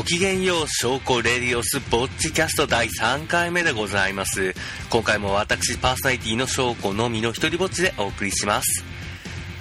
[0.00, 4.54] ごきげんよう証拠レディオスボッチキャスト第3回目でございます。
[4.88, 8.82] 今回も私パーソナリティの証拠のみの一人ぼっちでお送りします。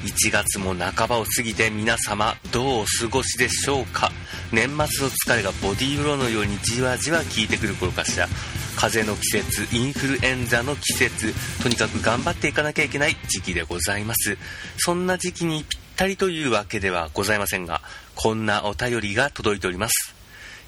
[0.05, 4.13] 1月も半ばを過ぎて皆様どうお過ごしでしょうか。
[4.54, 8.30] 年末の疲れがボディーブローのようにじわじわ効いてくる頃かしら。
[8.77, 11.34] 風邪の季節インフルエンザの季節。
[11.62, 14.38] とにかく頑張っていかなきゃいけない時期でございます。
[14.77, 17.81] そんな時期にぴったりというわけではございませんが
[18.16, 20.19] こんなお便りが届いております。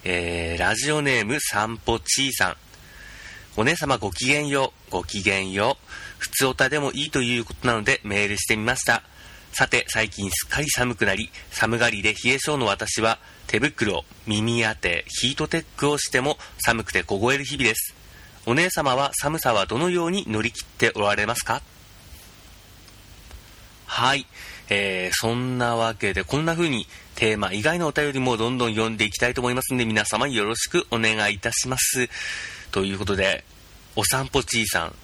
[0.04, 2.56] えー、ラジオネーム散歩ちーさん。
[3.56, 4.92] お姉様ごきげんよう。
[4.92, 5.92] ごきげんよう。
[6.18, 9.04] 普通おたでもいいということなのでメールしてみました。
[9.54, 17.94] さて最近すっかり寒くなり寒がりで冷え性の私は手袋耳当てヒートテックをしても寒くて凍える日々です。
[18.48, 21.62] お姉様は寒さはどのように乗り切っておられますか？
[23.86, 24.26] はい、
[24.74, 32.10] えー、そんなわけでこんな風にテーマ以外のお便りもどんどん読んでいきたいと思いますので皆様よろしくお願いいたします。
[32.72, 33.44] ということで
[33.98, 34.96] お散歩ちいさん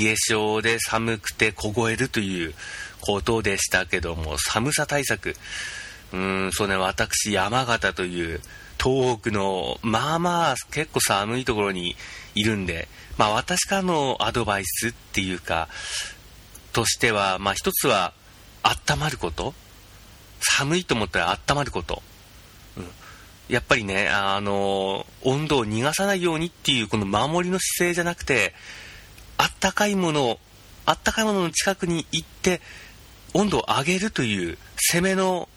[0.00, 2.54] 冷え性で寒くて凍えるという
[3.02, 5.36] ことでしたけども寒さ対策。
[6.14, 8.40] うんそうね私山形という
[8.82, 11.96] 東北のまあまあ結構寒いところに
[12.34, 15.68] いるんで、まあ私からのアドバイスっていうか、
[16.72, 18.14] としては、まあ一つは、
[18.62, 19.54] 温まること？
[20.40, 22.02] 寒いと思ったら温まること。
[22.76, 22.88] うん、
[23.48, 28.54] やっぱりね、あの、温度を逃がさないようにっていうこの守りの姿勢じゃなくて、
[29.38, 30.38] あったかいものを、
[30.84, 32.60] あったかいものの近くに行って、
[33.34, 34.58] 温度を上げるという
[34.92, 35.48] 攻めの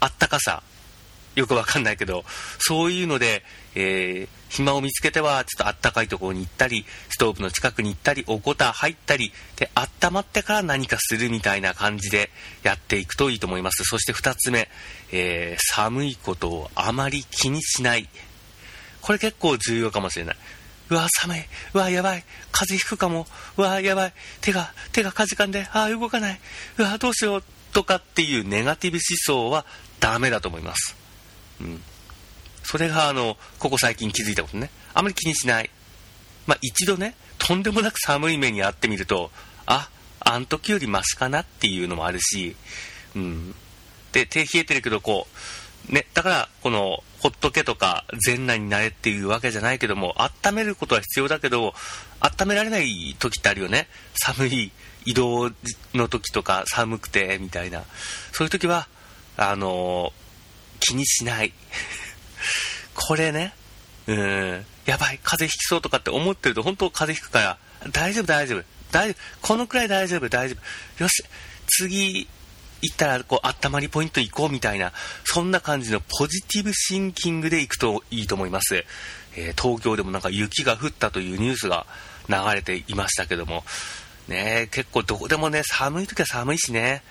[0.00, 0.62] あったかさ
[1.34, 2.24] よくわかんないけど、
[2.58, 3.42] そういうので、
[3.74, 12.30] えー、暇を見つけては、ちょっとあったかいところに行ったり、ストーブの近くに行ったり、おこた入ったり、で、温まってから何かするみたいな感じで
[12.62, 13.82] やっていくといいと思います。
[13.84, 14.68] そして2つ目、
[15.12, 18.08] えー、寒いことをあまり気にしない。
[19.00, 20.36] これ結構重要かもしれない。
[20.90, 21.40] うわ、寒い。
[21.72, 22.24] うわ、やばい。
[22.52, 23.26] 風邪ひくかも。
[23.56, 24.12] うわ、やばい。
[24.40, 26.40] 手が、手がかじかんで、ああ、動かない。
[26.78, 27.44] うわ、どうしよう。
[27.72, 29.02] とかっていうネガティブ思
[29.48, 29.66] 想は
[29.98, 31.03] ダメだと思います。
[31.64, 31.82] うん。
[32.62, 34.70] それが、あの、ここ最近気づいたことね。
[34.94, 35.70] あまり気にしない。
[36.46, 39.30] まあ、一度ね、とんでもなく寒い目に遭ってみると、
[39.66, 39.88] あ、
[40.20, 42.56] あん時よりマシかなっていうのもあるし、
[43.14, 43.54] うん。
[44.12, 45.26] で、手冷えてるけど、こ
[45.88, 51.74] う、ね、だから、この、ほっとけとか、全裸になれっていうわけじゃないけども、温めることは必要だけど、
[52.20, 53.88] 温められない時ってあるよね。
[54.14, 54.72] 寒い
[55.04, 55.50] 移動
[55.94, 57.82] の時とか、寒くて、みたいな。
[58.32, 58.88] そういう時は、
[59.36, 60.23] あのー
[60.84, 61.52] 気にしない。
[62.94, 63.54] これね、
[64.06, 70.56] うん、やばい、風邪ひきそうとかって思ってると本当風邪ひくから、大丈夫、大丈夫、大丈夫、このくらい大丈夫、大丈
[70.98, 71.04] 夫。
[71.04, 71.24] よし、
[71.66, 72.28] 次
[72.82, 74.92] 行ったら、こう、温まりポイント行こうみたいな、
[75.24, 78.84] そんな感じのポジティブシンキングで行くといいと思います。
[79.36, 81.86] えー、東京でもなんか雪が降ったというニュースが
[82.28, 83.64] 流れていましたけども、
[84.28, 87.02] ね結構どこでもね、寒い時は寒いしね。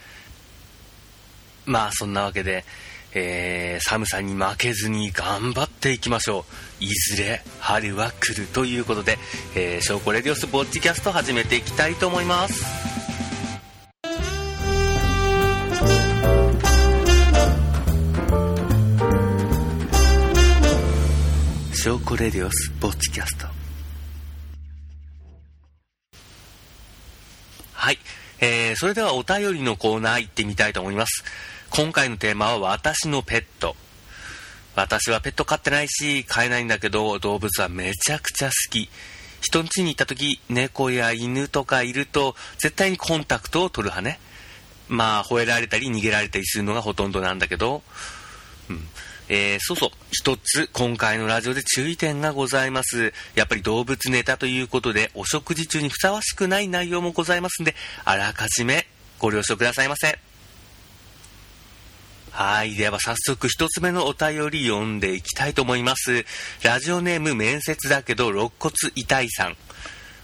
[1.65, 2.65] まあ、そんなわけで、
[3.15, 6.45] えー、寒さに負けずに頑張っていきましょ
[6.81, 6.83] う。
[6.83, 9.17] いずれ春は来るということで、
[9.55, 12.63] えー、証拠レディオスボッチキャスト始めていきたいと思います。
[21.83, 23.45] 証拠レディオスボッチキャスト。
[27.73, 27.99] はい、
[28.39, 31.25] えー、それではお便りのコーナー行ってみたいと思います。
[31.75, 33.75] 今回のテーマは私のペット。
[34.75, 38.91] 私はペット飼ってないし、飼えないんだけど、動物はめちゃくちゃ好き。
[39.41, 44.19] 人ん家に行った時、猫や犬とかいると、絶対にコンタクトを取る派ね。
[44.87, 47.81] まあ、吠えられたり逃げられたりするのがほとんどなんだけど、
[48.69, 48.87] うん。
[49.29, 53.15] えー、そうそう、一つ、今回のラジオで注意点がございます。
[53.33, 57.73] やっぱり動物ネタということで、お食事中にふさわしくない内容もございますんで、
[58.05, 58.85] あらかじめ
[59.17, 60.32] ご了承くださいませ。
[62.35, 62.73] はい。
[62.73, 66.25] では早速一つ目のお便り読んでいきたいと思います。
[66.63, 69.57] ラジオネーム面接だけど肋骨痛いさん。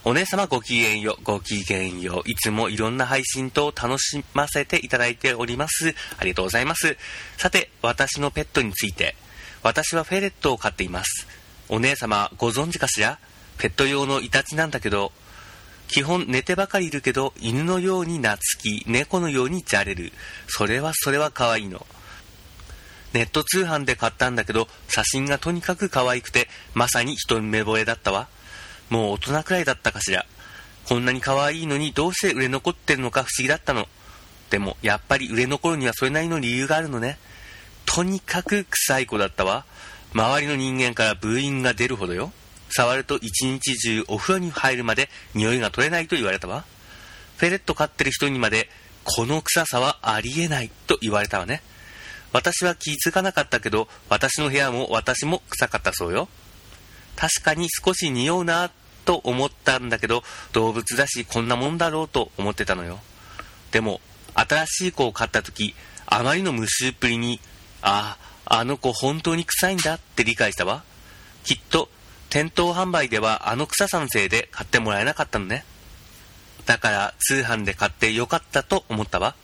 [0.03, 2.29] お姉様ごきげんよう、ごきげんよう。
[2.31, 5.93] いつもいろんな配信と楽しませていただいております。
[6.17, 6.97] ありがとうございます。
[7.37, 9.15] さて、私のペットについて。
[9.61, 11.27] 私はフェレットを飼っています。
[11.67, 13.19] お姉様ご存知かしら？
[13.59, 15.11] ペット用のイタチなんだけど、
[15.89, 20.11] 基本寝てばかりいるけど、犬のように懐き、猫のようにじゃれる。
[20.47, 21.85] それはそれは可愛いの。
[23.13, 28.27] ネット通販で買ったんだけど、写真がとにかく可愛くて、まさに一目惚れだったわ。
[28.89, 30.25] もう大人くらいだったかしら。
[30.87, 33.87] こんなに可愛いのにどうして売れ残ってるのか不思議だったの。
[34.49, 37.17] でも、やっぱり売れ残るにはそれなりの理由があるのね。
[37.85, 39.65] とにかく臭い子だったわ。
[40.13, 42.31] 周りの人間からブーイングが出るほどよ。
[42.71, 46.65] 触ると一日中お風呂に入るまで匂いが取れないと言われたわ。
[47.37, 48.69] フェレット飼ってる人にまで、
[49.03, 51.61] この臭さはありえないと言われたわね。
[52.31, 56.27] 私は気づかなかったけど、私の部屋も私も臭かったそうよ。
[57.15, 58.71] 確かに少し匂うな
[59.05, 60.23] と思ったんだけど、
[60.53, 62.99] 動物だしこんなもんだろうと思ってたのよ。
[63.71, 64.01] でも、
[64.35, 67.39] 新しい子を飼った時、あまりの無臭っぷりに、
[67.81, 70.83] ああ、あの子本当に臭いんだって理解したわ。
[71.43, 71.89] きっと、
[72.29, 75.65] 店頭販売ではあの臭さのせいで買ってもらえなかったのね。
[76.65, 79.35] だから通販で買ってよかったと思ったわ。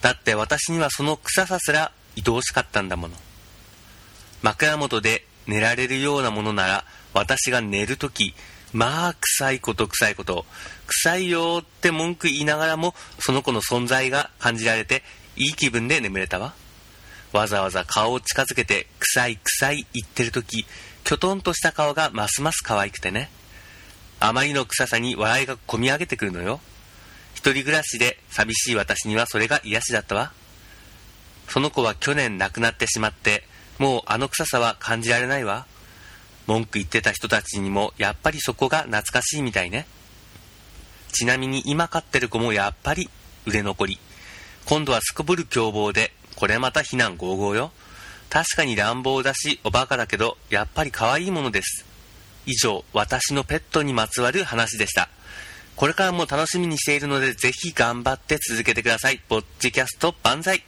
[0.00, 1.90] だって私にはその臭さすら
[2.22, 3.16] 愛おしかったんだもの。
[4.42, 6.84] 枕元で寝られるようなものなら、
[7.14, 8.34] 私が寝るとき、
[8.72, 10.44] まあ、臭いこと臭いこと、
[10.86, 15.02] 臭いよって文句言いながらも、その子の存在が感じられて、
[15.36, 16.54] いい気分で眠れたわ。
[17.32, 20.66] わざわざ顔を近づけて、臭い臭い言ってるとき、
[21.04, 23.30] きょとんとした顔がますます可愛くてね。
[24.20, 26.60] あまりの臭さに笑いがこみ上げてくるのよ。
[27.34, 30.32] 一人暮らしで寂しい私にはそれが癒しだったわ。
[31.48, 33.44] その子は去年亡くなってしまって、
[33.78, 35.66] もうあの臭さは感じられないわ。
[36.46, 39.86] 文句言ってた人たちにもやっぱりそこが懐かしいみたいね。
[41.12, 43.08] ちなみに今飼ってる子もやっぱり
[43.46, 43.98] 売れ残り。
[44.66, 47.72] 今度はすこぶる凶暴で、これまた非難合々よ。
[48.30, 51.86] 確かに乱暴だし、おバカだけど、やっぱり可愛いものです。
[52.44, 55.08] 以上、私のペットにまつわる話でした。
[55.76, 59.20] これからも楽しみにしているので、ぜひ頑張って続けてください。
[59.28, 60.64] ぼっちキャスト万歳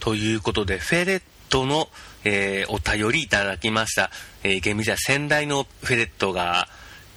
[0.00, 1.88] ということで、フェレットの、
[2.24, 4.10] えー、お便りいただきました。
[4.42, 6.68] えー、厳密には先代のフェレットが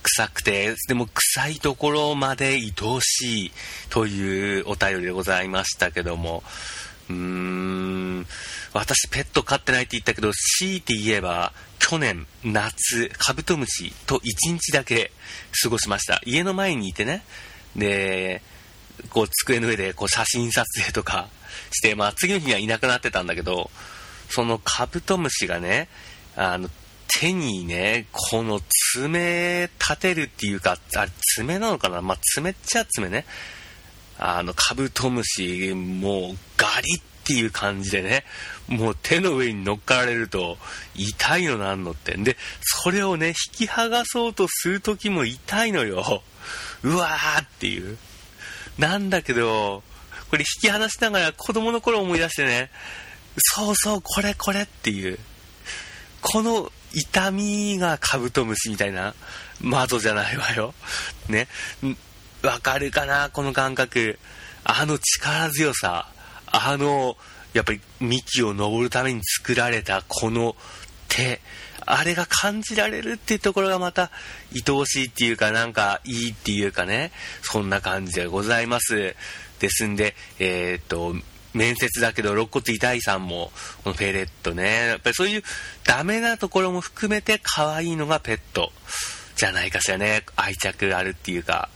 [0.03, 3.51] 臭くて、でも臭いところまで愛おしい
[3.89, 6.43] というお便りでございましたけども、
[7.09, 8.27] うーん、
[8.73, 15.11] 私ペット飼ってないって言ったけど、強いて言えば、去年、夏、カブトムシと1日だけ
[15.63, 16.21] 過ごしました。
[16.25, 17.23] 家の前にいてね、
[17.75, 18.41] で、
[19.09, 21.27] こう机の上でこう写真撮影とか
[21.71, 23.69] して、まあ次の日にはいなくなってたんだけど、
[24.29, 25.89] そのカブトムシがね、
[26.35, 26.69] あの、
[27.19, 28.61] 手にね、この
[28.93, 32.01] 爪立てるっていうか、あれ爪なのかな？
[32.01, 33.25] まあ爪っちゃ爪ね。
[34.17, 38.23] あの、カブトムシ、もうガリっていう感じでね、
[38.67, 40.57] もう手の上に乗っかられると
[40.95, 42.13] 痛いのなんのって。
[42.13, 46.23] で、それをね、引き剥がそうとする時も痛いのよ。
[46.83, 47.97] うわーっていう。
[48.77, 49.83] なんだけど、
[50.31, 52.71] これ引き離しながら子供の頃思い出してね、
[53.37, 55.19] そうそう、これこれっていう。
[56.21, 59.13] この痛みがカブトムシみたいな
[59.59, 60.73] 窓じゃないわよ。
[61.27, 61.47] ね。
[62.43, 63.29] わかるかな？
[63.29, 64.19] この感覚。
[64.63, 66.07] あの力強さ。
[66.47, 67.17] あの、
[67.53, 70.55] やっぱり幹を登るために作られたこの
[71.09, 71.41] 手。
[71.85, 74.11] あれが感じられるっていうところがまた
[74.53, 77.11] 愛おしいっていうかなんかいいっていうかね、
[77.41, 79.15] そんな感じでございます。
[79.61, 81.15] ですんで、えー、っと、
[81.53, 83.51] 面接だけど肋骨痛いさんも、
[83.83, 85.43] このフェレットね、やっぱりそういう
[85.85, 88.71] ダメなところも含めて可愛いのがペット
[89.35, 90.23] じゃないかしらね。
[90.35, 91.69] 愛着あるっていうか。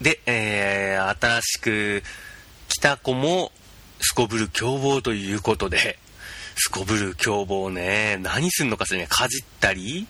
[0.00, 2.02] で、えー、新しく
[2.68, 3.52] 来た子も、
[4.00, 5.98] すこぶる凶暴ということで、
[6.56, 10.06] すこぶる凶暴ね、何すんのかしらね、かじったり、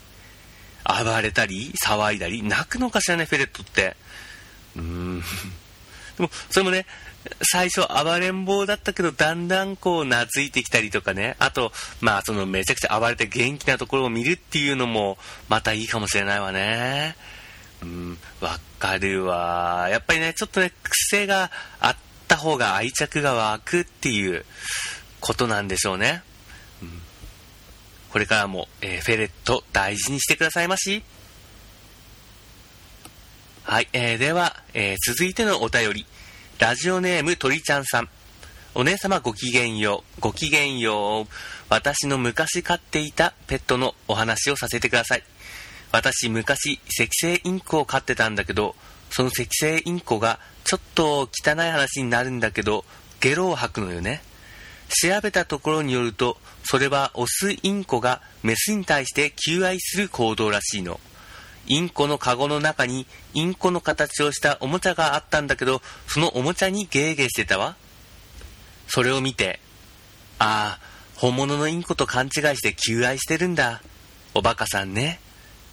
[0.84, 3.96] 暴れたり、騒いだり、泣くのかしらね、フェレットって。
[4.76, 5.22] うーん。
[6.20, 6.84] でも、それもね、
[7.50, 17.16] 最初暴れん坊だったけど、だんだんこう懐いてきたりとかね、あと、まあそのめちゃくちゃ暴れて元気なところを見るっていうのも、またいいかもしれないわね。
[17.82, 19.88] うん、わかるわ。
[19.90, 21.50] やっぱりね、ちょっとね、癖が
[21.80, 21.96] あっ
[22.28, 24.44] た方が愛着が湧くっていう
[25.20, 26.22] ことなんでしょうね。
[26.82, 27.00] うん、
[28.10, 31.02] これからも、えー、フェレット大事にしてくださいまし。
[33.62, 36.06] はい、えー、では、えー、続いてのお便り。
[36.60, 38.08] ラジオネーム鳥ちゃんさん。
[38.74, 40.20] お姉様ごきげんよう。
[40.20, 41.26] ごきげんよう。
[41.70, 45.22] 私の昔飼っていたペットのお話をさせてください。
[45.90, 48.76] 私昔、赤星インコを飼ってたんだけど、
[49.08, 52.84] その赤星インコがちょっと汚い話になるんだけど、
[53.20, 54.22] ゲロを吐くのよね。
[55.02, 61.00] 調べたところによると、それはオスインコがメスに対して求愛する行動らしいの。
[61.66, 67.76] インコのカゴの中にインコの形をしたおもちゃがあったんだけど、そのおもちゃにゲーゲーしてたわ。
[68.88, 69.60] それを見て、
[70.38, 73.82] ああ、本物のインコと勘違いして求愛してるんだ。
[74.34, 75.20] おバカさんね。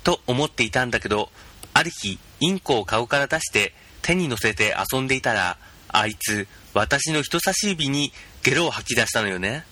[0.04, 1.30] と思っていたんだけど、
[1.74, 8.12] ある日、インコを顔から出して手に乗せて遊んでいたら、あいつ、私の人差し指に
[8.44, 9.66] ゲロを吐き出したのよね。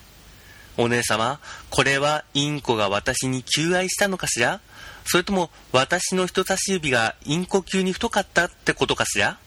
[0.76, 4.60] お姉様、これはインコが私に求愛したのかしら？
[5.06, 9.38] それとも私の人差し指がインコ級に太かったってことかしら？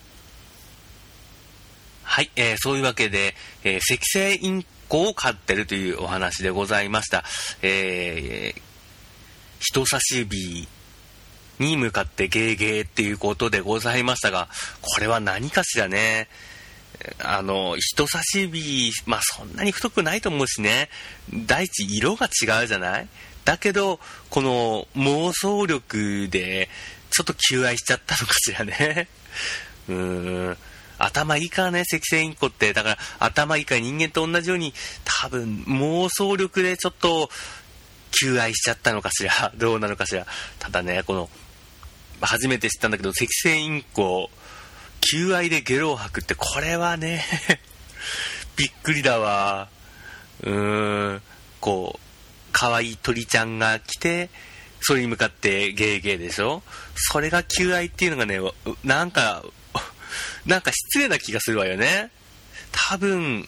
[2.04, 7.24] はい、えー、そういうわけで、えー、赤星インコを飼ってるというお話でございました。
[7.62, 8.62] えー、
[9.60, 10.68] 人差し指
[11.60, 14.48] に向かってゲーゲーっていうことでございましたが、
[14.82, 16.30] これは何かしらね？
[17.24, 20.90] あの、人差し指、まあそんなに太くないと思うしね。
[21.32, 23.08] 第一、色が違うじゃない？
[23.46, 26.70] だけど、この妄想力で、
[27.12, 29.08] ちょっと求愛しちゃったのかしらね。
[29.90, 30.58] うーん。
[31.00, 32.74] 頭いいからね、赤星インコって。
[32.74, 34.74] だから、頭いいから人間と同じように、
[35.06, 37.30] 多分、妄想力でちょっと、
[38.12, 39.52] 求愛しちゃったのかしら。
[39.56, 40.28] どうなのかしら。
[40.60, 41.30] ただね、この、
[42.22, 44.30] 初めて知ったんだけど、赤星インコ、
[45.02, 47.26] 求愛でゲロを吐くって、これはね
[48.58, 49.70] びっくりだわ。
[50.44, 51.22] うーん、
[51.62, 52.09] こう、
[52.52, 54.30] 可愛い鳥ちゃんが来て、
[54.82, 56.64] それに向かってゲーゲーでしょ？
[56.96, 58.40] それが求愛っていうのがね、
[58.84, 59.44] なんか、
[60.46, 62.12] なんか失礼な気がするわよね。
[62.72, 63.48] 多分、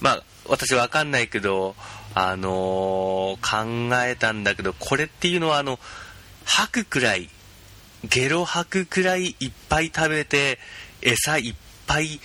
[0.00, 1.76] まあ、私わかんないけど、
[2.14, 5.78] あのー、考えたんだけど、これっていうのは、あの、
[6.44, 7.30] 吐くくらい、
[8.04, 10.58] ゲロ吐くくらいいっぱい食べて、
[11.02, 11.54] 餌いっ
[11.86, 12.20] ぱい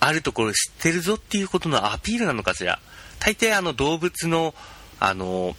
[0.00, 2.78] あるところ知ってるぞっていうことのアピールなのかしら。
[3.18, 4.54] 大抵あの動物の、
[5.04, 5.56] あの、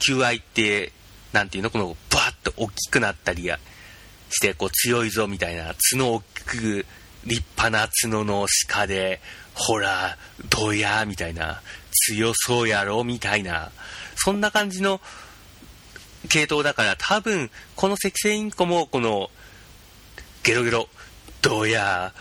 [0.00, 0.92] 求愛って、
[1.32, 6.86] なんていうの、このバーッと大きくなったりして、こう強いぞみたいな、角大きく、
[7.24, 9.20] 立派な角の鹿で、
[9.54, 10.18] ほら、
[10.50, 11.62] どうやみたいな、
[12.08, 13.70] 強そうやろみたいな、
[14.16, 15.00] そんな感じの
[16.28, 19.30] 系統だから多分、この赤星インコもこの、
[20.42, 20.88] ゲロゲロ、
[21.40, 22.12] どうや、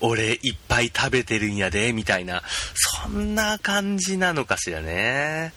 [0.00, 2.42] 俺いっぱい食べてるんやで、みたいな、
[2.74, 5.52] そんな感じなのかしらね。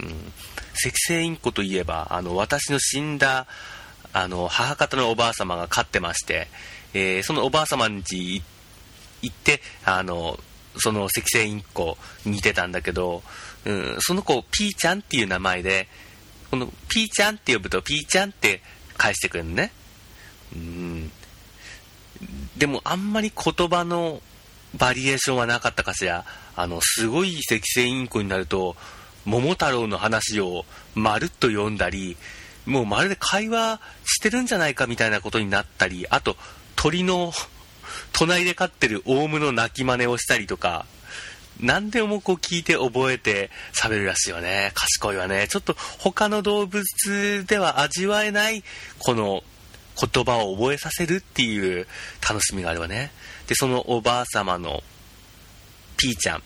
[0.00, 0.06] うん。
[0.06, 3.46] 赤星インコといえば、あの、私の死んだ、
[4.12, 6.48] あの、母方のおばあ様が飼ってまして、
[6.92, 8.42] えー、そのおばあ様ん家
[9.22, 10.38] 行って、あの、
[10.76, 13.22] その赤星インコ似てたんだけど、
[13.64, 15.88] うん、その子、ピーちゃんっていう名前で、
[16.50, 18.62] このピーちゃんって呼ぶとピーちゃんって
[18.96, 19.72] 返してくるのね。
[20.54, 21.10] うん。
[22.56, 24.22] でもあんまり言葉の
[24.74, 26.24] バリエーションはなかったかしら。
[26.56, 28.76] あの、すごい赤星インコになると、
[29.24, 30.64] 桃太郎の話を
[30.94, 32.16] まるっと読んだり、
[32.66, 36.36] もうまるで会話してるんじゃないかみたいなことになったり、あと、
[36.76, 37.32] 鳥の
[38.12, 40.86] 隣で飼ってるオウムの鳴き真似をしたりとか、
[41.60, 44.72] 何でもこう聞いて覚えて喋るらしいよね。
[44.74, 45.46] 賢いわね。
[45.48, 48.64] ちょっと他の動物では味わえない、
[48.98, 49.42] この
[50.00, 51.86] 言葉を覚えさせるっていう
[52.28, 53.12] 楽しみがあるわね。
[53.46, 54.82] で、そのおばあ様の
[55.96, 56.42] ピーちゃん、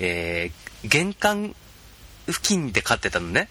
[0.00, 1.54] えー、玄関
[2.30, 3.48] 付近で飼ってたのね。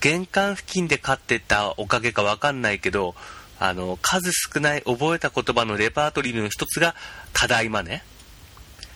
[0.00, 3.14] 玄関付近で飼ってたおかげかわかんないけど、
[3.58, 6.94] あの、数少ない覚えた言葉のレパートリーの一つが、
[7.32, 8.04] ただいまね。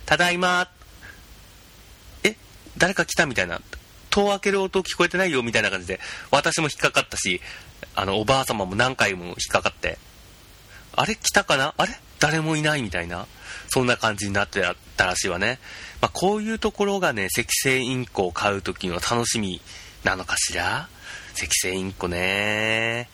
[0.05, 0.69] ただいま、
[2.25, 2.37] え、
[2.77, 3.61] 誰か来たみたいな。
[4.11, 7.41] 戸を開ける音聞こえてないよみたいな感じで、私も引っかかったし、
[7.95, 9.99] あの、おばあ様も何回も引っかかって、
[10.95, 11.75] あれ来たかな？
[11.77, 11.95] あれ？
[12.19, 13.27] 誰もいないみたいな。
[13.69, 14.63] そんな感じになって
[14.97, 15.59] たらしいわね。
[16.01, 19.61] まあ、こういうところがね、赤星インコを買う時の楽しみ
[20.05, 20.89] なのかしら？
[21.35, 23.09] 赤星インコね。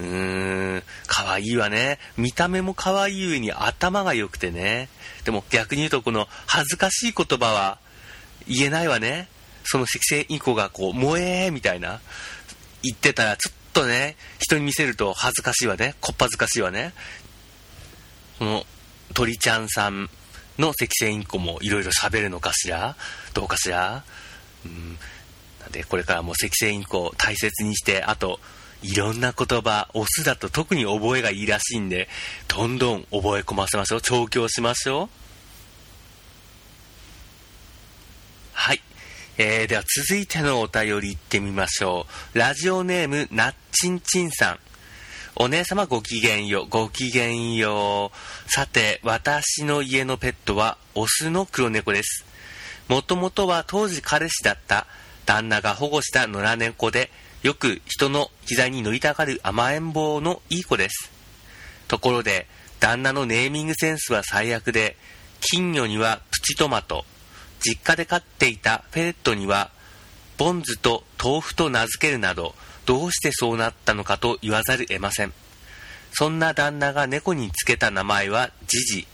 [0.00, 1.98] うーん、可愛いいわね。
[2.16, 4.88] 見た目も可愛い上に頭が良くてね。
[5.24, 7.78] でも逆に言うとこの恥ずかしい言葉は
[8.48, 9.28] 言えないわね。
[9.64, 12.00] その赤星インコがこう、萌えーみたいな
[12.82, 15.94] 言ってたらちょっとね、人に見せると恥ずかしいわね。
[16.00, 16.92] こっぱずかしいわね。
[18.38, 18.66] この
[19.14, 20.10] 鳥ちゃんさん
[20.58, 22.96] の赤星インコもいろいろ喋るのかしら？
[23.32, 24.04] どうかしら？
[24.66, 24.98] うん。
[25.60, 28.40] なんでこれからも赤星インコを大切にして、あと、
[28.82, 32.08] いろんな言葉、オスだと特に覚えがいいらしいんで、
[32.48, 34.02] どんどん覚え込ませましょう。
[34.02, 35.08] 調教しましょう。
[38.52, 38.82] はい。
[39.38, 42.38] えー、では続いてのお便り行ってみましょう。
[42.38, 44.58] ラジオネーム、なっちんちんさん。
[45.36, 48.52] お姉様ごきげんよう、ごきげんよう。
[48.52, 52.24] さて、私の家のペットはオスの黒猫です。
[52.86, 54.86] もともとは当時彼氏だった
[55.26, 57.10] 旦那が保護した野良猫で、
[57.42, 61.10] よく人の膝に乗りたがる甘えん坊のいい子です。
[61.88, 62.46] ところで、
[62.78, 64.96] 旦那のネーミングセンスは最悪で、
[65.40, 67.04] 金魚にはプチトマト、
[67.58, 69.72] 実家で飼っていたフェレットには、
[70.38, 72.54] ボンズと豆腐と名付けるなど、
[72.86, 75.32] どうしてそうなったのかと言わざる得ません。
[76.12, 79.06] そんな旦那が猫につけた名前はジジ。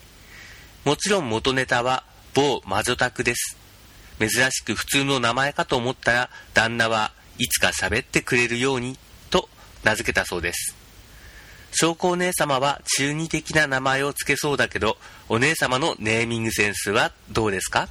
[0.84, 3.56] もちろん元ネタは某魔女宅です。
[4.18, 8.98] 珍しく普通の名前かと思ったら、旦那はいつか喋ってくれるように、
[9.30, 9.48] と
[9.82, 10.76] 名付けたそうです。
[11.72, 14.98] 証拠お姉様は中二的な名前を付けそうだけど、
[15.28, 17.88] お姉様のネーミングセンスはどうですか？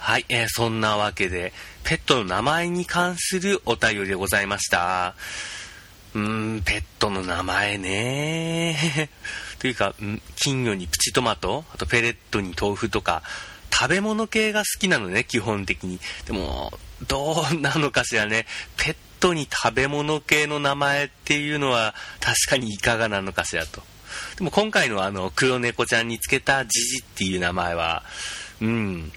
[0.00, 1.52] はい、えー、そんなわけで、
[1.84, 5.14] ペットの名前に関するお便りでございました。
[6.14, 9.10] うーん、ペットの名前ね
[9.60, 9.94] というか、
[10.36, 13.22] 金魚にプチトマト、あとペレットに豆腐とか、
[13.70, 16.00] 食べ物系が好きなのね、基本的に。
[16.24, 16.72] でも、
[17.06, 18.46] どうなのかしらね。
[18.78, 23.82] ペットに食べ物系の名前っていうのは確かにいかがなのかしらと。
[24.36, 28.02] でも今回のあの、黒猫ちゃんにつけたジジっていう名前は、
[28.62, 29.12] うん、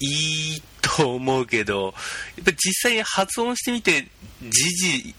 [0.00, 1.94] いいと思うけど、
[2.36, 4.08] やっぱ実際に発音してみて、
[4.42, 5.14] ジジ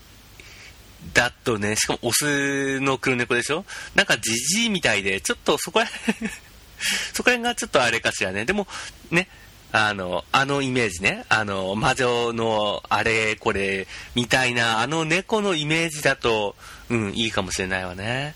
[1.13, 3.65] だとね、しかもオスの黒猫でしょ？
[3.95, 6.29] なんかジジイみたいで、ちょっとそこら辺
[7.13, 8.45] そこら辺がちょっとあれかしらね。
[8.45, 8.67] でも、
[9.11, 9.29] ね、
[9.71, 16.55] あの、あのイメージね、あの、魔女のあれこれみたいな、あの猫のイメージだと、
[16.89, 18.35] うん、いいかもしれないわね。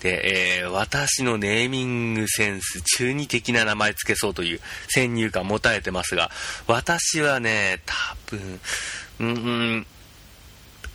[0.00, 6.30] で、えー、私のネーミングセンス、中二的な名前つけそうという先入観持たれてますが、
[6.66, 7.94] 私はね、多
[8.26, 8.60] 分、
[9.20, 9.86] うん、うん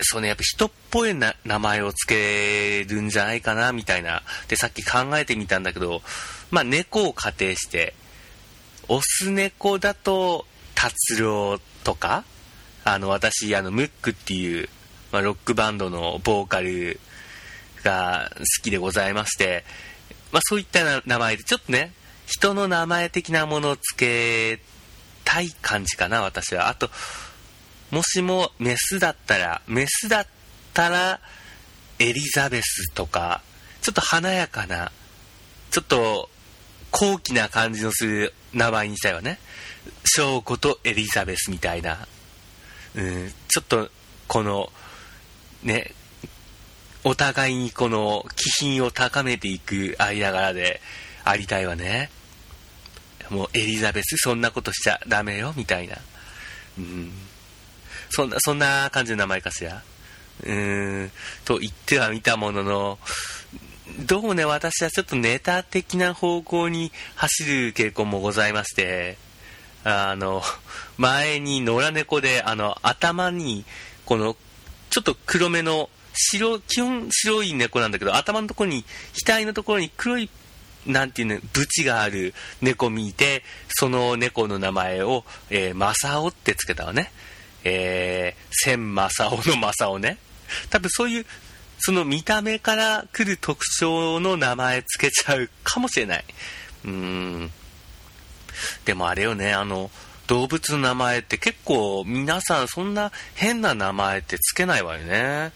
[0.01, 4.23] そうね、やっぱ人っぽいな名前をつけるんじゃないかな、みたいな。
[4.47, 6.01] で、さっき考えてみたんだけど、
[6.51, 7.93] まあ、猫を仮定して、
[8.87, 10.45] オス猫だと、
[10.75, 12.23] 達郎とか、
[12.83, 14.67] あの、私、あの、ムックっていう、
[15.11, 16.99] まあ、ロックバンドのボーカル
[17.83, 19.63] が好きでございまして、
[20.31, 21.93] まあ、そういった名前で、ちょっとね、
[22.25, 24.59] 人の名前的なものをつけ
[25.23, 26.69] たい感じかな、私は。
[26.69, 26.89] あと、
[27.91, 30.27] もしもメスだったら、メスだっ
[30.73, 31.19] たら、
[31.99, 33.41] エリザベスとか、
[33.81, 34.91] ちょっと華やかな、
[35.69, 36.29] ちょっと
[36.91, 39.39] 高貴な感じのする名前にしたいわね。
[40.05, 42.07] 翔子とエリザベスみたいな。
[42.95, 43.89] うん、ちょっと、
[44.27, 44.71] この、
[45.63, 45.93] ね、
[47.03, 50.81] お互いにこの気品を高めていく間柄で
[51.25, 52.09] ありたいわね。
[53.29, 55.97] もうエリザベスそんなことしちゃダメよ、みたいな。
[56.77, 57.11] うん。
[58.09, 59.81] そんな、そんな感じの名前かしら。
[60.43, 61.11] うーん、
[61.45, 62.99] と言ってはみたものの、
[64.05, 69.17] どうもね、私はちょっとネタ的な方向に走る傾向もございまして、
[69.83, 70.41] あの、
[70.97, 73.65] 前に野良猫で、あの、頭に、
[74.05, 74.37] この、
[74.89, 78.85] ちょっと黒めの、白、基本白い猫なんだけど、頭のところに、
[79.25, 80.29] 額のところに黒い、
[80.85, 87.11] なんていうの、ブチがある猫見て、その猫の名前を、えー、マサオってつけたわね。
[87.63, 90.17] えー、千正雄の正雄ね。
[90.69, 91.25] 多分そういう、
[91.79, 96.25] その見た目から来る特徴の名前つけちゃうかもしれない。
[96.85, 97.51] うーん。
[98.85, 99.89] でもあれよね、あの、
[100.27, 105.51] 動物の名前って結構皆さんそんな変な名前ってつけないわよね。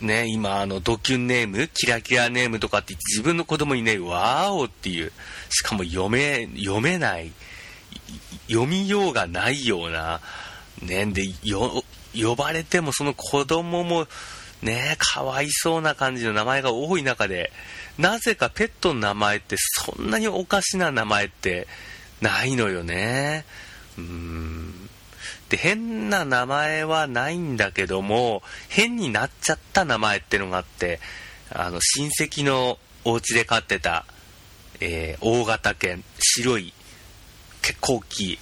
[0.00, 5.12] ね、今あのドキュンネーム、キラキラネームとかって自分の子供にね、ワーオっていう、
[5.50, 7.32] しかも読め、読めない、
[8.48, 10.20] 読みようがないような、
[10.82, 11.82] ね、で、よ、
[12.14, 14.06] 呼ばれてもその子供も、
[14.62, 17.52] ね、かわいそうな感じの名前が多い中で、
[17.96, 21.66] なぜかペットの名前ってそんなにおかしな名前って
[22.20, 23.44] ないのよね。
[23.96, 24.87] うーん。
[25.48, 31.00] で、変な名前はないんだけども、変になっちゃった名前ってのがあって、
[31.50, 34.04] あの、親戚のお家で飼ってた、
[34.80, 36.74] えー、大型犬、白い、
[37.62, 38.38] 結構大きい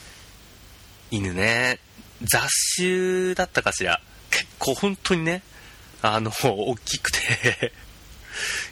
[1.11, 1.79] 犬ね。
[2.23, 4.01] 雑種だったかしら。
[4.31, 5.43] 結構本当にね、
[6.03, 7.73] あの、 大きくて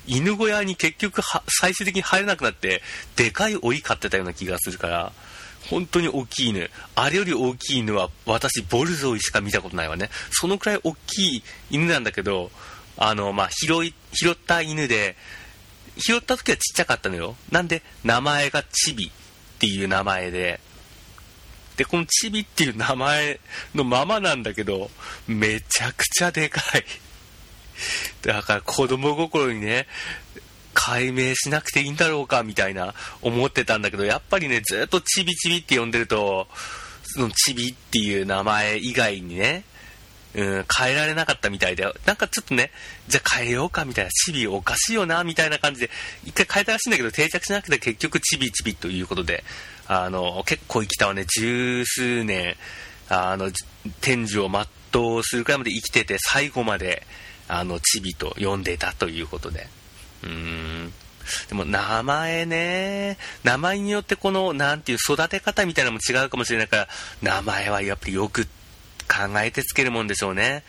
[0.07, 2.83] 犬小屋に結局最終的に入れなくなって、
[3.17, 5.13] でかい老い飼ってたような気がするから、
[5.71, 6.71] 本当に大きい犬。
[6.95, 10.11] あれより大きい犬は私、ボルゾイしか見たことないわね。
[10.31, 12.51] そのくらい大きい犬なんだけど、
[12.97, 15.17] あの、まあ、拾い、拾った犬で、
[15.97, 17.37] 拾った時はちっちゃかったのよ。
[17.51, 19.11] なんで、名前がチビっ
[19.59, 20.61] ていう名前で、
[21.77, 23.41] で、このチビっていう名前
[23.75, 24.91] のままなんだけど、
[25.27, 26.85] めちゃくちゃでかい。
[28.23, 29.87] だから子供心にね、
[30.75, 36.49] 解明しなくていいんだろうかみたいな思ってたんだけど、やっぱりね、ずっとチビチビって呼んでると、
[37.03, 39.65] そのチビっていう名前以外にね、
[40.35, 42.73] うん、変えられなかったみたいで、なんかちょっとね、
[43.07, 45.91] じゃあ変えようかみたいな、チビおかしいよな、みたいな感じで、
[46.25, 49.45] 一回変えたらしいんだけど、定着しなくて結局チビチビということで、
[49.87, 52.57] あの、結構生きたわね、十数年、
[53.09, 53.53] あの、
[54.01, 57.07] 天寿を全うするくらいまで生きてて、最後まで、
[57.47, 59.69] あの、チビと呼んでたということで。
[60.25, 60.93] うん。
[61.49, 66.89] でも名前ね、名前によってこの、なんていう育て方みたいなのも違うかもしれないから、
[67.23, 70.65] 名前はやっぱりよく考えてつけるもんでしょうね。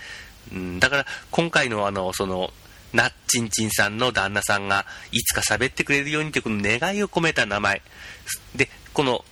[0.54, 2.52] うん、だから今回のあの、その、
[2.94, 7.82] なっちんちんさんの旦那さんがいつか喋ってくれるようにというこの願いを込めた名前。
[8.56, 9.26] で、この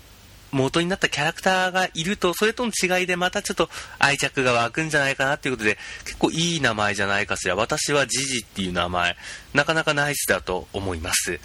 [0.54, 7.56] 元になったキャラクターがいると、それとの違いでまたちょっと愛着が湧くんじゃないかなっていうことで、結構いい名前じゃないかしら。
[7.56, 9.18] 私はジジっていう名前、
[9.54, 11.40] なかなかナイスだと思います。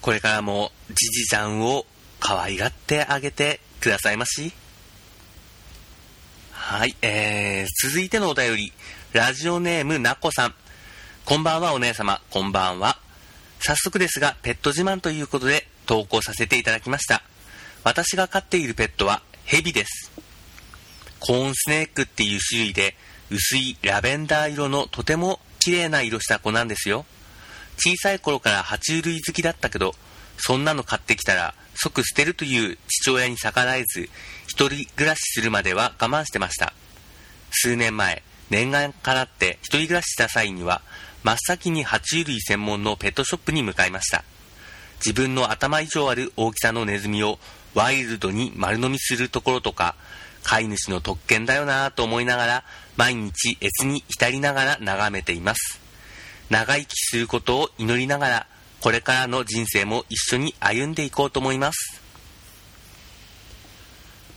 [0.00, 1.84] これからもジジちゃんを
[2.20, 4.52] 可愛がってあげてくださいまし。
[6.52, 8.72] はい、えー、続いてのお便り、
[9.12, 10.54] ラジオネームなこさん。
[11.24, 12.98] こんばんはお姉様、こんばんは。
[13.60, 17.22] 早速ですが、ペット自慢ということで投稿させていただきました。
[17.86, 20.10] 私が飼っているペットはヘビです。
[21.20, 22.96] コーンスネークっていう種類で
[23.30, 27.06] 薄いラベンダー色のとても綺麗な色した子なんですよ。
[27.78, 29.94] 小さい頃から爬虫類好きだったけど、
[30.36, 34.08] そんなの買ってきたら即捨てるという父親に逆らえず、
[34.48, 36.72] 一人暮らしするまでは我慢してました。
[37.52, 40.82] 数年前、念願からって一人暮らしした際には、
[41.22, 44.24] 真っ先に爬虫類専門のペットショップに向かいました。
[44.98, 47.38] 自分の頭以上ある大きさのネズミを
[47.76, 49.94] ワイルドに丸飲みするところとか、
[50.42, 52.64] 飼い主の特権だよなぁと思いながら、
[52.96, 55.78] 毎日越に浸りながら眺めています。
[56.48, 58.46] 長生きすることを祈りながら、
[58.80, 62.00] これからの人生も一緒に歩んでいこうと思います。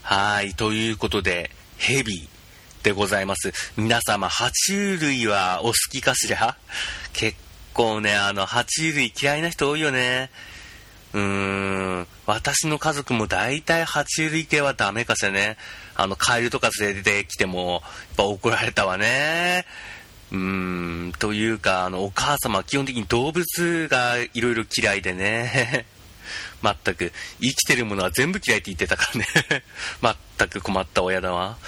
[0.02, 2.28] はい、ということで、ヘビ
[2.82, 3.52] でございます。
[3.78, 6.56] 皆様、爬虫類はお好きかしら？
[7.14, 7.38] 結
[7.72, 10.30] 構ね、あの、爬虫類嫌いな人多いよね。
[11.12, 15.56] うーん、私の家族も大体爬虫類系はダメかしらね。
[15.96, 19.66] あの、カエルとか連れてきても、やっぱ怒られたわね。
[20.30, 25.86] うーん、というか、あの、お母様は基本的に動物がいろいろ嫌いでね。
[26.62, 29.64] 全く、生きてるものは全部嫌いって言ってたからね。
[30.38, 31.58] 全く困った親だわ。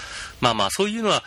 [0.40, 1.24] まあまあ、そういうのは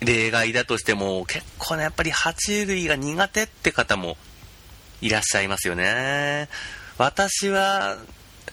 [0.00, 4.16] 例外だとしても、結構ね、やっぱり爬虫類が苦手って方も
[5.00, 6.48] いらっしゃいますよね。
[6.98, 7.96] 私は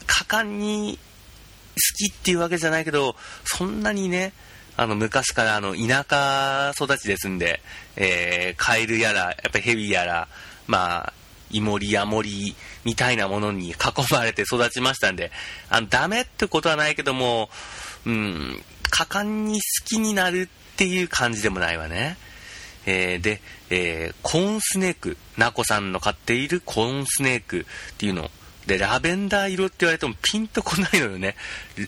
[0.07, 4.33] 果敢に好きっていうわけじゃないけど、そんなにね、
[4.77, 7.61] あの、昔からあの、田舎育ちですんで、
[7.95, 10.27] えー、カエルやら、やっぱヘビやら、
[10.67, 11.13] まあ、
[11.51, 13.75] イモリヤモリみたいなものに囲
[14.11, 15.31] まれて育ちましたんで、
[15.69, 17.49] あの、ダメってことはないけども、
[18.05, 22.17] うん、果敢に好きになるっていう感じでもないわね。
[22.85, 28.29] えー、で、えー、コーンスネーク、ナコさんの飼っているコーンスネークっていうの。
[28.67, 31.35] で、ラベンダー色って言われてもピンとこないのよね。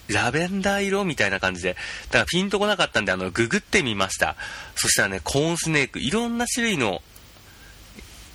[0.09, 1.75] ラベンダー色みたいな感じで。
[2.09, 4.35] だからピンとこなかったんで、あの、ググってみました。
[4.75, 7.01] そしたらね、コーンスネーク、いろんな種類の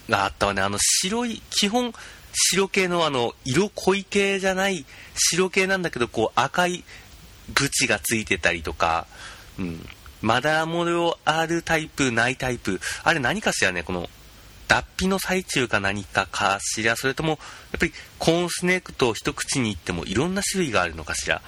[0.08, 0.62] があったわね。
[0.62, 1.92] あの、白い、基本、
[2.34, 6.84] 白系のあの、色濃い系じゃない白系なんだけど、こう赤い
[7.48, 9.06] ブチがついてたりとか、
[9.58, 9.88] うん。
[10.22, 12.80] まだ模様あるタイプ、ないタイプ。
[13.04, 14.08] あれ何かしらね、この、
[14.68, 17.38] 脱皮の最中か何かかしら、それとも、やっ
[17.80, 21.42] ぱりコーンスネークと一口に言ってもいろんな種類があるのかしら。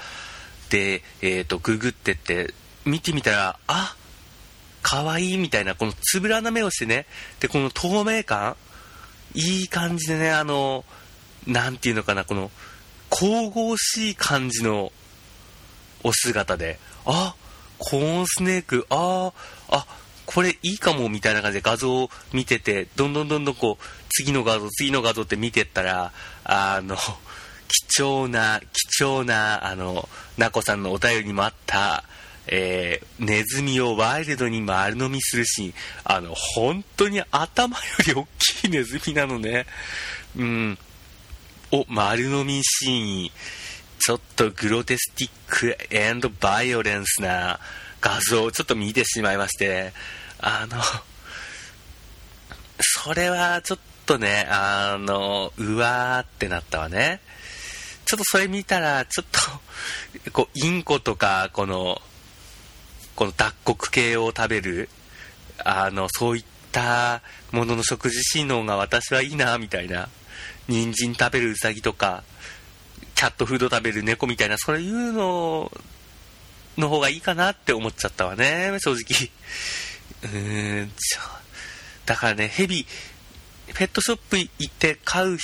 [0.69, 2.53] で、えっ、ー、と、ググってって、
[2.85, 3.97] 見てみたら、あ
[4.83, 7.07] 可愛いいみたいな、このつぶらな目をしてね、
[7.41, 8.57] で、この透明感、
[9.35, 10.85] いい感じでね、あの、
[11.47, 12.51] なんていうのかな、この、
[13.09, 14.93] 神々しい感じの
[16.03, 17.35] お姿で、あ
[17.79, 19.33] コーンスネーク、あ
[19.69, 19.87] あ、あ、
[20.27, 26.13] これいいかもみたいな感じで画像を見てて、どんどんどんどんこう、次の画像、次の画像って見てったら、
[26.45, 26.97] あの、
[27.97, 32.05] 貴重な、貴重な、あの、なこさんのお便りにもあった、
[32.47, 35.75] えー、ネズミをワイルドに丸飲みするシーン。
[36.05, 39.67] あの、本当に頭より大きいネズミなのね。
[40.37, 40.79] うん。
[41.71, 43.31] お、丸飲みシーン。
[43.99, 45.77] ちょっとグロテスティック
[46.41, 47.59] バイオレンスな
[48.01, 49.93] 画像をちょっと見てしまいまして、
[50.39, 50.83] あの、
[52.81, 57.21] それはちょっとね、あの、うわーってなったわね。
[58.05, 59.27] ちょっとそれ見たら、ちょっ
[60.25, 62.03] と、こう、インコとか、この、
[63.17, 64.91] この脱穀系を食べる、
[65.65, 70.09] あの、そういったものの食事機能が私はいいな、みたいな。
[70.69, 72.25] 人参食べるウサギとか、
[73.25, 75.73] キャットフード食べる猫みたいな、そういうの
[76.77, 79.31] の方がいいかなって思っちゃったわね、正直。
[80.25, 80.93] うーん、
[82.05, 82.87] だからね、ヘビ、
[83.73, 85.39] ペットショップ行って買う、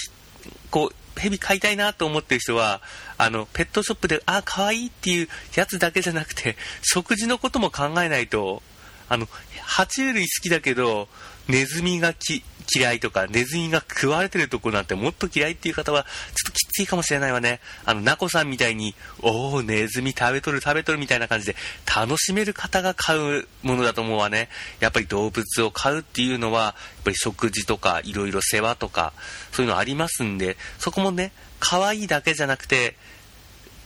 [0.71, 2.83] こう、ヘビ飼いたいなと思ってる人は、
[3.17, 8.63] あの、ペットショップで、あ、可愛いっていうやつだけじゃなくて、食事のことも考えないと、
[9.09, 9.27] あの、
[9.67, 11.09] 爬虫類好きだけど、
[11.51, 16.13] ネズミがき嫌いとか、ネズミが食われてるとこなんてもっと嫌いっていう方は、ちょっ
[16.47, 17.61] ときついかもしれないわね。
[17.85, 24.49] あの、ナコさんみたいに、おー、ネズミ食べとる食べとるみたいな感じで、楽しめる方が買うものだと思うわね。
[24.79, 29.13] やっぱり動物を飼うっていうのは、やっぱり食事とか、いろいろ世話とか、
[29.53, 32.97] そういうのありますんで、そこもね、可愛いだけじゃなくて、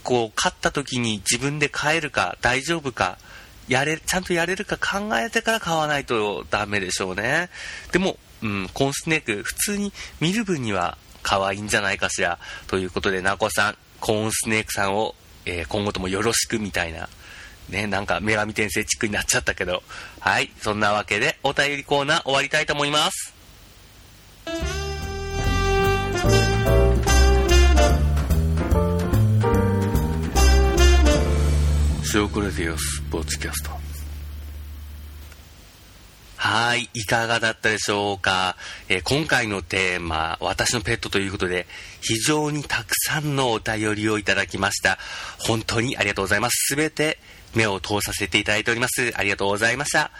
[0.03, 3.19] こう、飼った時に自分で飼えるか、大丈夫か、
[3.69, 7.49] やれ、ちゃんとやれるか考えてから買わないとダメでしょうね。
[7.93, 12.39] でも、うん、コーンスネーク、普通に見る分には可愛いんじゃないかしら。
[12.67, 15.15] ということで、ナコさん、コーンスネークさんを、
[15.47, 17.09] えー、今後ともよろしくみたいな、
[17.71, 19.83] ね、なんか女神転生チックになっちゃったけど。
[20.21, 23.34] はい、そんなわけで、お便りコーナー終わりたいと思います。
[32.15, 33.73] 塩コレディオスポーツキャスト
[36.37, 38.57] はい、いかがだったでしょうか、
[38.89, 41.67] えー、今回のテーマ、私のペットということで、
[42.03, 44.99] 非常にたくさんのお便りをいただきました。
[45.41, 46.69] 本当にありがとうございます。
[46.69, 47.19] すべて
[47.53, 49.13] 目を通させていただいております。
[49.17, 50.13] ありがとうございました。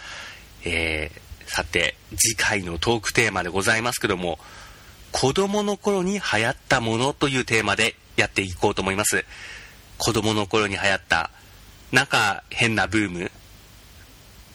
[0.65, 4.37] えー、さて、次回のトークテーマでございますけども、
[5.13, 9.23] 子供の頃に流行ったものというテーマでやっていこうと思います。
[9.97, 11.29] 子供の頃に流行った
[11.91, 13.31] なんか変なブーム、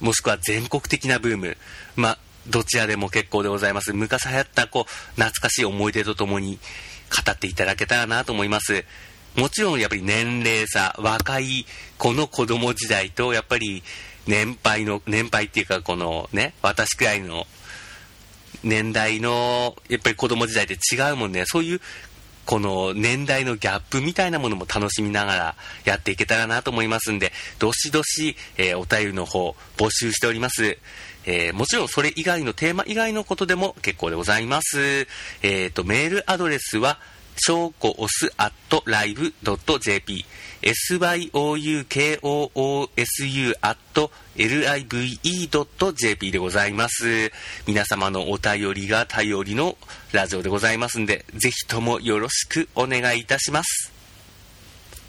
[0.00, 1.56] もしくは全国的なブーム、
[1.96, 3.92] まあ、どちらでも結構でございます。
[3.92, 6.58] 昔流行ったこう懐かしい思い出とともに
[7.10, 8.84] 語っていただけたらなと思います。
[9.36, 11.66] もちろんやっぱり年齢差、若い
[11.98, 13.82] 子の子供時代と、やっぱり
[14.26, 17.46] 年配の、年配っていうかこのね、私くらいの
[18.62, 21.44] 年代の、やっぱり子供時代って違うもんね。
[21.46, 21.80] そういう
[22.50, 30.76] この年代のギャップみたいなものも楽しみながらやっていけたらなと思いますんで、どしどし、えー、お便りの方募集しております。
[31.26, 35.06] えー、もちろんそれ以外のテーマ以外のことでも結構でございます。
[35.42, 36.98] えっ、ー、と、メールアドレスは、
[37.36, 40.24] しょうこおす at live.jp
[40.62, 41.86] syoukoousu
[43.62, 43.78] at
[44.36, 47.32] live.jp でございます。
[47.66, 49.78] 皆様のお便りが頼りの
[50.12, 53.92] ラジオでございますんで、ぜひともよろしくお願いいたします。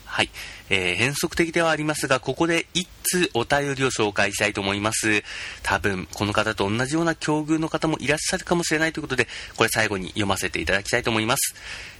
[0.06, 0.30] はい。
[0.70, 5.22] えー、変則的ではありますが、ここで一通お便りを紹介したいと思います。
[5.64, 11.56] 多分、この方と同じような境遇の方もいらっしゃるかもしれないということで、これ最後に読ませていただきたいと思います。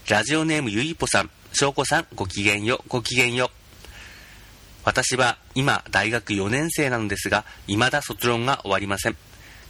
[0.08, 3.50] ラジオネームゆいぽさん、しょうこさん、ごきげんよ、ごきげんよ。
[4.84, 9.16] 私は今、大学4年生なのですが、未だ卒論が終わりません。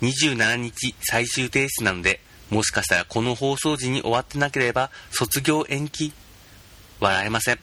[0.01, 6.13] 27日最終提出なので、もしかしたらこの放送時に終わってなければ、卒業延期
[7.01, 7.59] 笑えません。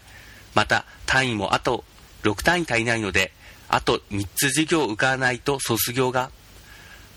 [0.56, 1.84] また単位もあと
[2.24, 3.32] 6単位足りないので
[3.68, 6.32] あと3つ授業を受からないと卒業が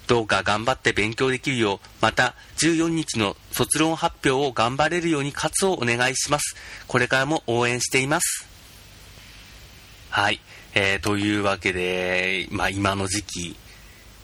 [0.06, 6.56] どうか頑張って勉強できるようまた14日の卒論発表を頑張れるように活をお願いします。
[6.88, 8.46] これからも応援しています。
[10.10, 10.40] はい、
[10.74, 13.56] えー、というわけで、まあ、今の時期、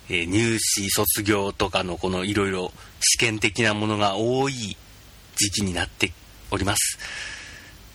[0.09, 4.77] えー、入試卒業とかのこのいろいろ試験的なものが多い
[5.35, 6.11] 時期になって
[6.51, 6.99] おります。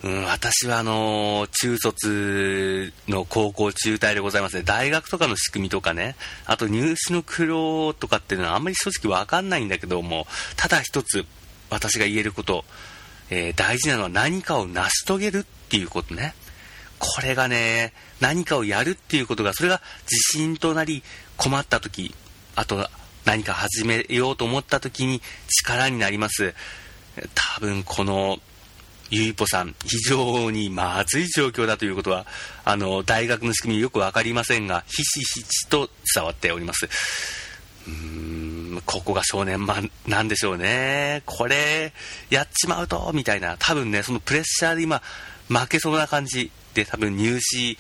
[0.05, 4.63] うん、私はあの中卒の高校中退でございますね。
[4.63, 6.15] 大学とかの仕組みとかね、
[6.45, 11.25] あと入試の苦労とかっていうのはあんまり正直わかんないんだけども、ただ一つ
[11.71, 12.67] 私が言えること、
[13.31, 16.35] えー、大事なのは何かを成し遂げるっていうことね。
[16.99, 21.03] これがね、何かをやるっていうことが、それが自信となり、
[21.39, 22.15] 困った時、
[22.57, 22.91] あと
[23.25, 25.23] 何か始めようと思った時に
[25.65, 26.55] 力になります。
[27.35, 28.39] 多分この
[29.15, 32.27] ゆいぽさん、非常にまずい状況だということは、
[32.65, 36.87] あの、大学の仕組みよくわかりませんが、ひしひしと伝わっております。
[37.87, 41.23] うーん、ここが少年漫なんでしょうね。
[41.27, 41.93] これ、
[42.29, 45.01] やっちまうと、みたいな、多分ね、そのプレッシャーで今、
[45.49, 47.79] 負けそうな感じで、多分入試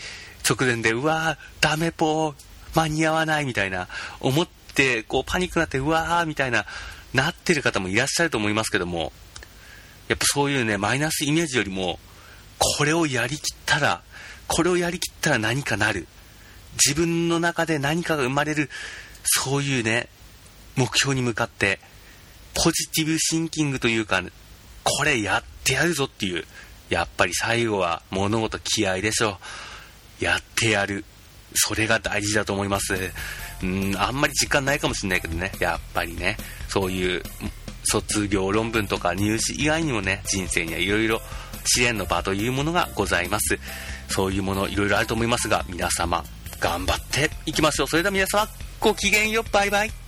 [0.48, 2.34] 直前で、うわー、ダメぽ、
[2.76, 3.88] 間に合わない、みたいな、
[4.20, 6.64] 思って、こう、パニックになって、うわー、みたいな、
[7.12, 9.12] なってる方もいらっしゃると思いますけども、
[10.08, 11.98] やっぱそういうね、マイナスイメージよりも、
[12.58, 14.02] これをやりきったら、
[14.46, 16.06] これをやりきったら何かなる。
[16.84, 18.70] 自分の中で何かが生まれる、
[19.24, 20.08] そういうね、
[20.76, 21.80] 目標に向かって、
[22.54, 24.22] ポジティブシンキングというか、
[24.82, 26.44] これやってやるぞっていう、
[26.90, 29.38] やっぱり最後は物事気合でしょ
[30.20, 30.24] う。
[30.24, 31.04] やってやる。
[31.54, 32.94] それが大事だと思います。
[33.62, 36.36] うん、あんまり時間ないかもしれないけどね、やっぱりね、
[36.68, 37.22] そういう
[37.84, 41.20] 卒業論文とか入試以外にもね、人生にはいろいろ
[41.64, 43.58] 試練の場というものがございます。
[44.08, 46.24] そういうものいろいろあると思いますが、皆様、
[46.60, 47.88] 頑張っていきましょう。
[47.88, 48.48] それでは皆様、
[48.80, 50.03] ごきげんよう、バイバイ。